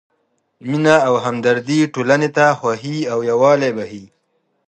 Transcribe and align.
مینه 0.69 0.95
او 1.07 1.13
همدردي 1.25 1.79
ټولنې 1.93 2.29
ته 2.35 2.45
خوښي 2.59 2.97
او 3.11 3.19
یووالی 3.31 3.71
بښي. 3.77 4.05